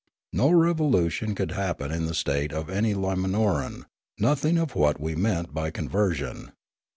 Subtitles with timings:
[0.33, 3.85] No revolution could happen in the state of any Limanoran,
[4.17, 6.53] nothing of what we mean by conversion.